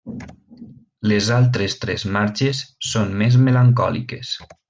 Les 1.11 1.27
altres 1.35 1.77
tres 1.83 2.07
marxes 2.17 2.63
són 2.93 3.15
més 3.21 3.39
melancòliques. 3.51 4.35